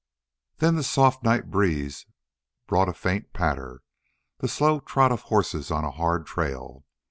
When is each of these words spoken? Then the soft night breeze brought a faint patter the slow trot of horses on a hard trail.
Then 0.57 0.73
the 0.77 0.83
soft 0.83 1.23
night 1.23 1.51
breeze 1.51 2.07
brought 2.65 2.89
a 2.89 2.93
faint 2.95 3.33
patter 3.33 3.81
the 4.39 4.47
slow 4.47 4.79
trot 4.79 5.11
of 5.11 5.21
horses 5.29 5.69
on 5.69 5.83
a 5.83 5.91
hard 5.91 6.25
trail. 6.25 6.85